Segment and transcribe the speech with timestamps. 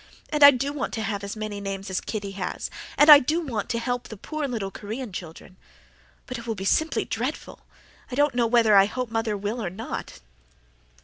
[0.29, 2.71] And I DO want to have as many names as Kitty has.
[2.97, 5.57] And I DO want to help the poor little Korean children.
[6.25, 7.59] But it will be simply dreadful.
[8.11, 10.19] I don't know whether I hope mother will or not."